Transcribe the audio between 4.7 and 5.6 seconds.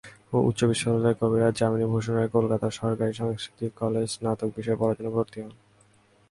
পড়ার জন্য ভর্তি হন।